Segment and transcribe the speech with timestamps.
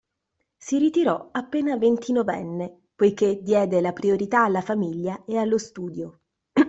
[0.57, 6.21] Si ritirò appena ventinovenne, poiché diede la priorità alla famiglia e allo studio.